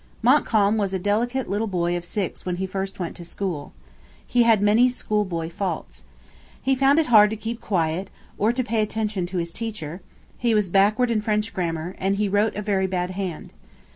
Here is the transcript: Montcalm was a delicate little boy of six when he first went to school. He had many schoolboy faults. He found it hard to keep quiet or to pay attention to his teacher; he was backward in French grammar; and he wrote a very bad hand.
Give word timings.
Montcalm 0.23 0.77
was 0.77 0.95
a 0.95 0.97
delicate 0.97 1.47
little 1.47 1.67
boy 1.67 1.95
of 1.95 2.03
six 2.03 2.43
when 2.43 2.55
he 2.55 2.65
first 2.65 2.97
went 2.99 3.15
to 3.17 3.23
school. 3.23 3.71
He 4.25 4.41
had 4.41 4.59
many 4.59 4.89
schoolboy 4.89 5.51
faults. 5.51 6.05
He 6.59 6.73
found 6.73 6.97
it 6.97 7.05
hard 7.05 7.29
to 7.29 7.35
keep 7.35 7.61
quiet 7.61 8.09
or 8.35 8.51
to 8.51 8.63
pay 8.63 8.81
attention 8.81 9.27
to 9.27 9.37
his 9.37 9.53
teacher; 9.53 10.01
he 10.39 10.55
was 10.55 10.69
backward 10.69 11.11
in 11.11 11.21
French 11.21 11.53
grammar; 11.53 11.93
and 11.99 12.15
he 12.15 12.27
wrote 12.27 12.55
a 12.55 12.63
very 12.63 12.87
bad 12.87 13.11
hand. 13.11 13.53